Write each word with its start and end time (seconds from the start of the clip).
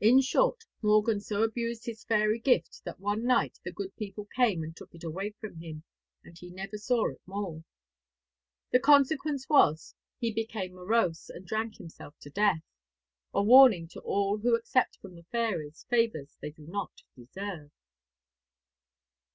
In 0.00 0.20
short, 0.20 0.64
Morgan 0.82 1.18
so 1.18 1.42
abused 1.42 1.86
his 1.86 2.04
fairy 2.04 2.38
gift 2.38 2.82
that 2.84 3.00
one 3.00 3.24
night 3.24 3.58
the 3.64 3.72
good 3.72 3.96
people 3.96 4.26
came 4.36 4.62
and 4.62 4.76
took 4.76 4.94
it 4.94 5.02
away 5.02 5.30
from 5.40 5.56
him, 5.62 5.82
and 6.22 6.36
he 6.36 6.50
never 6.50 6.76
saw 6.76 7.08
it 7.10 7.22
more. 7.24 7.64
The 8.72 8.80
consequence 8.80 9.48
was 9.48 9.94
he 10.18 10.30
became 10.30 10.74
morose, 10.74 11.30
and 11.30 11.46
drank 11.46 11.78
himself 11.78 12.18
to 12.20 12.28
death 12.28 12.64
a 13.32 13.42
warning 13.42 13.88
to 13.92 14.00
all 14.00 14.36
who 14.36 14.54
accept 14.54 14.98
from 15.00 15.14
the 15.14 15.24
fairies 15.32 15.86
favours 15.88 16.36
they 16.42 16.50
do 16.50 16.66
not 16.66 16.92
deserve. 17.16 17.70